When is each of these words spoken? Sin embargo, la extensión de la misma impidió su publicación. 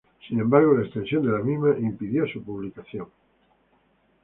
Sin 0.27 0.39
embargo, 0.39 0.73
la 0.75 0.83
extensión 0.85 1.21
de 1.23 1.31
la 1.31 1.43
misma 1.43 1.77
impidió 1.77 2.25
su 2.25 2.43
publicación. 2.43 3.05